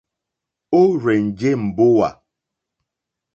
[0.79, 2.09] Ó rzènjé mbówà.